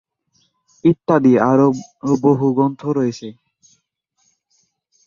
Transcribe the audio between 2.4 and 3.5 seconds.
গ্রন্থ রয়েছে।